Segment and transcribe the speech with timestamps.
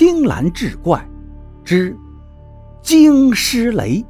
[0.00, 1.06] 青蓝志怪
[1.62, 1.94] 之
[2.82, 4.02] 惊尸雷。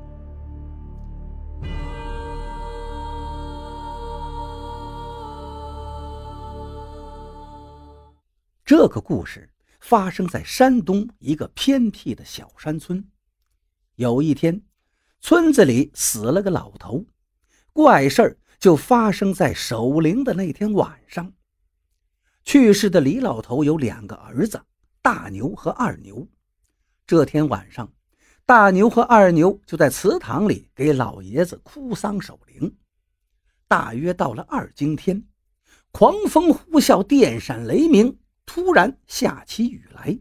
[8.64, 9.50] 这个故事
[9.80, 13.04] 发生在山东一个偏僻的小山村。
[13.96, 14.62] 有一天，
[15.20, 17.04] 村子里死了个老头，
[17.72, 21.32] 怪事儿就发生在守灵的那天晚上。
[22.44, 24.62] 去世的李老头有两个儿子，
[25.02, 26.26] 大牛和二牛。
[27.06, 27.90] 这天晚上，
[28.44, 32.76] 大牛和二牛就在祠堂里给老爷子哭丧守灵。
[33.66, 35.24] 大约到了二更天，
[35.90, 38.18] 狂风呼啸，电闪雷鸣。
[38.44, 40.18] 突然下起雨来，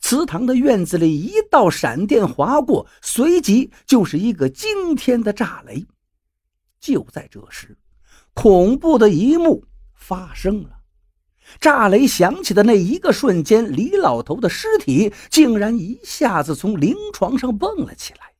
[0.00, 5.86] 祠堂的院子里一道闪电划过，随即就是一个惊天的炸雷。
[6.80, 7.76] 就在这时，
[8.32, 10.75] 恐怖的一幕发生了：
[11.60, 18.32] 炸雷响起的那一个瞬间，李老头的尸体竟然一下子从灵床上蹦了起来。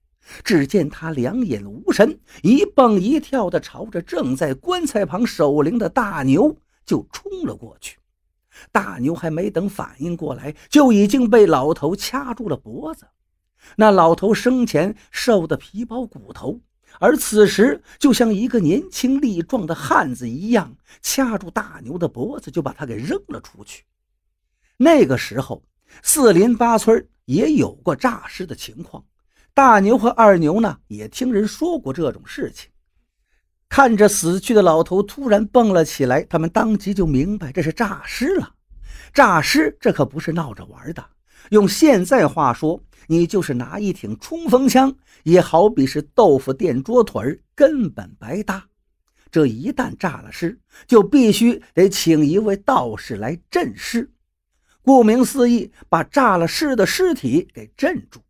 [0.43, 7.98] 只见他两眼无神，一蹦一跳地朝着正在棺材旁守灵的大牛就冲了过去。
[8.73, 13.07] 大牛还没等反应过来，就已经被老头掐住了脖子。
[13.77, 16.61] 那老头生前瘦得皮包骨头，
[16.98, 23.84] 而此时就像一个年轻力壮的汉子一样，掐住大牛的脖子，就把他给扔了出去。
[24.77, 25.62] 那个时候，
[26.02, 29.05] 四邻八村也有过诈尸的情况，
[29.55, 32.70] 大牛和二牛呢，也听人说过这种事情。
[33.69, 38.55] 看着死去的老头突然蹦了起来，他们当即就明白这是诈尸了。
[39.12, 41.05] 诈尸这可不是闹着玩的，
[41.51, 48.67] 用现在话说，你就是拿一挺冲锋枪，也好比是豆腐垫桌腿根本白搭。
[49.31, 54.11] 这一旦诈了尸，就必须得请一位道士来镇尸，
[54.83, 58.20] 顾名思义，把诈了尸的尸体给镇住。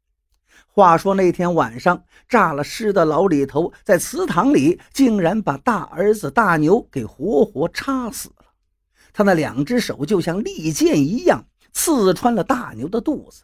[0.66, 8.44] 话说那天晚上，诈了尸的老李头在祠堂里，竟然把大儿子大牛给活活插死了。
[9.12, 13.42] 他那两只手就像利剑一样，刺穿了大牛的肚子，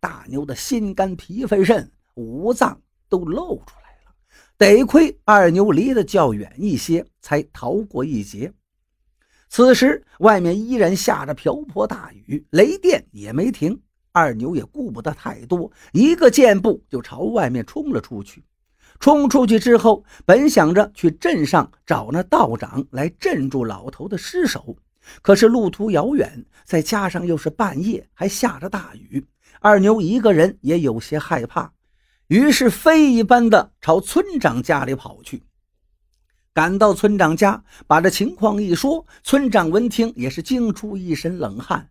[0.00, 2.80] 大牛的心肝脾肺肾五脏
[3.10, 4.14] 都露出来了。
[4.56, 8.50] 得亏二牛离得较远一些，才逃过一劫。
[9.50, 13.78] 此时外面依然下着瓢泼大雨，雷电也没停。
[14.12, 18.42] 二牛也顾不得太多，一个箭步就朝外面冲了出去。
[18.98, 24.74] 冲出去之后，本想着去镇上找那道长来镇住老头的尸首，
[25.22, 29.24] 可是路途遥远，再加上又是半夜，还下着大雨，
[29.60, 31.72] 二牛一个人也有些害怕，
[32.28, 35.42] 于是飞一般的朝村长家里跑去。
[36.52, 41.90] 赶到村长家，把这情况一说，村长闻听也是惊出一身冷汗。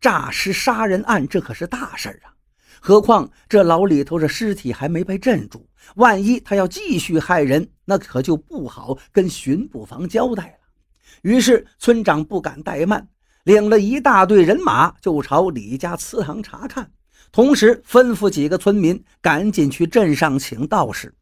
[0.00, 2.34] 诈尸杀人案，这可是大事啊！
[2.80, 10.59] 何况这老李头的尸体还没被镇住，万一他要继续害人，那可就不好跟巡捕房交代了。
[11.22, 13.08] 于是村长不敢怠慢，
[13.44, 16.92] 领了一大队人马就朝李家祠堂查看，
[17.32, 21.14] 同时吩咐几个村民赶紧去镇上请道士。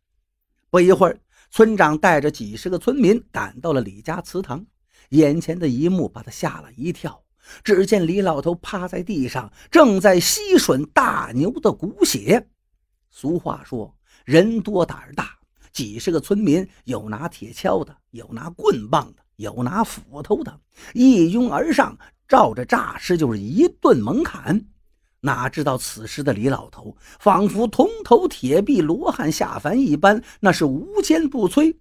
[0.71, 1.19] 不一会儿，
[1.51, 4.65] 村长带着几十个村民赶到了李家祠堂，
[5.11, 7.23] 眼前的一幕把他吓了一跳。
[7.65, 12.47] 只见李老头趴在地上，正在吸吮大牛的骨血。
[13.11, 13.97] 俗话说
[14.27, 15.39] ：“人多胆儿大。”
[15.73, 20.61] 几十个村民，有拿铁锹的，有拿棍棒的，有拿斧头的，
[20.95, 24.67] 一拥而上，照着诈尸就是一顿猛砍。
[25.21, 31.77] 哪知道此时的李老头仿佛铜头铁臂、罗汉下凡一般，那是无坚不摧。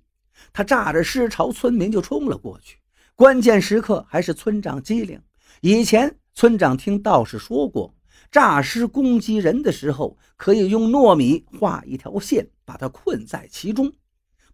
[0.53, 2.77] 他炸着尸朝村民就冲了过去。
[3.15, 5.19] 关键时刻还是村长机灵。
[5.61, 7.91] 以前村长听道士说过，
[8.31, 13.91] 诈尸攻击人的时候，可以用糯米画一条线，把它困在其中。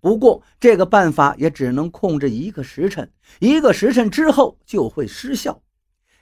[0.04, 3.10] 不过这个办法也只能控制一个时辰，
[3.40, 5.62] 一个时辰之后就会失效。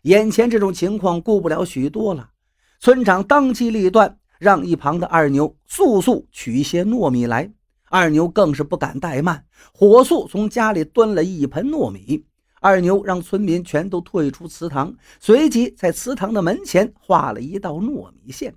[0.03, 2.29] 眼前这种情况顾不了许多了，
[2.79, 7.51] 村长当机立断，让一旁的二牛速速取些糯米来。
[7.89, 12.23] 二牛更是不敢怠慢，火速从家里端了一盆糯米。
[12.59, 18.53] 二牛让村民全都退出祠堂，随即在祠堂的门前画了一道糯米线。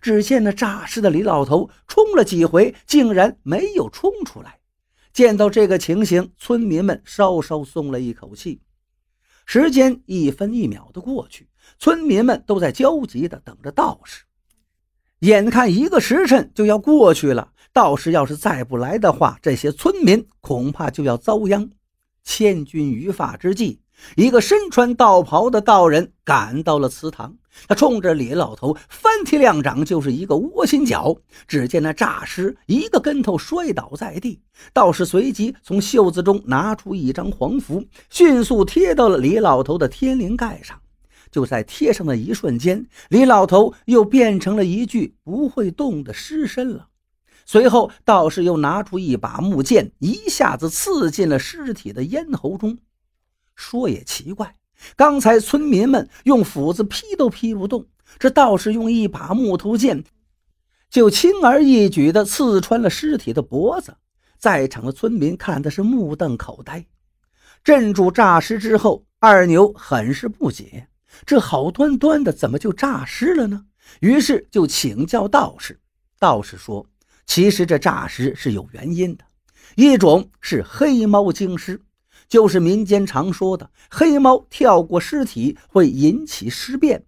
[0.00, 4.58] 只见那诈尸的李老头冲了几回，竟然没有冲出来。
[5.14, 8.60] 见到这个情形，村民们稍稍松了一口气。
[9.46, 14.24] 时间一分一秒的过去，村民们都在焦急的等着道士。
[15.20, 21.70] 眼看一个时辰就要过去了，道士要是再不来的话，这些村民恐怕就要遭殃。
[22.24, 23.82] 千钧一发之际，
[24.16, 27.36] 一个身穿道袍的道人赶到了祠堂，
[27.66, 31.16] 他冲着李老头翻踢两掌，就是一个窝心脚。
[31.48, 34.40] 只见那诈尸一个跟头摔倒在地，
[34.72, 40.78] 道士随即从袖子中拿出一张黄符，迅速贴到了李老头的天灵盖上。
[41.30, 46.86] 就在贴上的一瞬间，李老头又变成了一具不会动的尸身了。
[47.44, 52.78] 随后，道士又拿出一把木剑，一下子刺进了尸体的咽喉中。
[53.54, 54.54] 说也奇怪，
[54.96, 57.86] 刚才村民们用斧子劈都劈不动，
[58.18, 60.04] 这道士用一把木头剑，
[60.90, 63.96] 就轻而易举地刺穿了尸体的脖子。
[64.38, 66.84] 在场的村民看的是目瞪口呆。
[67.62, 70.86] 镇住诈尸之后，二牛很是不解，
[71.24, 73.64] 这好端端的怎么就诈尸了呢？
[74.00, 75.80] 于是就请教道士。
[76.18, 76.86] 道士说
[77.26, 79.24] ：“其实这诈尸是有原因的，
[79.76, 81.80] 一种是黑猫精尸。”
[82.28, 87.04] 就是民间常说的黑猫跳过尸体会引起尸变，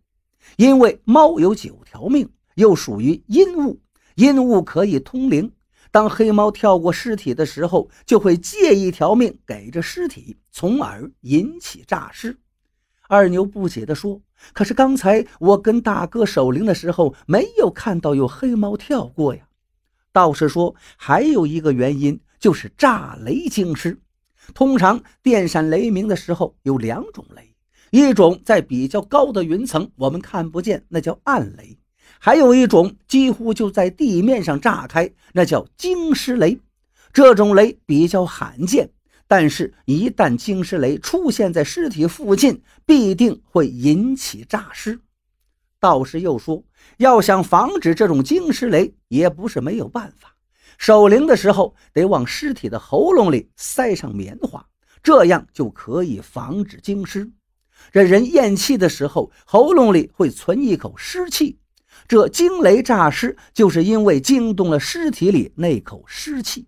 [0.56, 3.80] 因为猫有九条命，又属于阴物，
[4.14, 5.50] 阴物可以通灵。
[5.90, 12.38] 当黑猫跳过尸体的时候，就会借一条命给这尸体，从而引起诈尸。
[13.08, 14.20] 二牛不解地说
[14.52, 19.48] ：“可是刚才我跟大哥守灵的时候，没有看到有黑猫跳过呀。”
[20.12, 23.98] 道士说：“还有一个原因，就是炸雷惊尸。”
[24.54, 27.54] 通常电闪雷鸣的时候有两种雷，
[27.90, 31.76] 一种在比较高的云层，我们看不见，那叫暗雷；
[32.18, 36.58] 还有一种几乎就在地面上炸开，那叫惊尸雷。
[37.12, 38.90] 这种雷比较罕见，
[39.26, 45.00] 但是，一旦惊尸雷出现在尸体附近，必定会引起诈尸。
[45.80, 46.62] 道士又说，
[46.98, 50.35] 要想防止这种惊尸雷，也不是没有办法。
[50.78, 54.66] 守灵的时候，得往尸体的喉咙里塞上棉花，
[55.02, 57.30] 这样就可以防止惊尸。
[57.92, 61.58] 这人咽气的时候，喉咙里会存一口湿气，
[62.08, 66.66] 这惊雷诈尸就是因为惊动了尸体里那口湿气。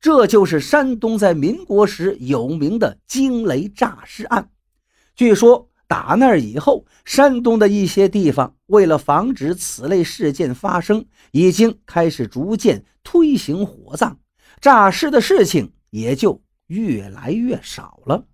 [0.00, 4.50] 这就是山东在民国时有名的惊雷诈尸案。
[5.14, 5.69] 据说。
[5.90, 14.16] 打那以后，山东的一些地方为了防止此类事件发生，已经开始逐渐推行火葬，
[14.60, 18.24] 诈尸的事情也就越来越少了。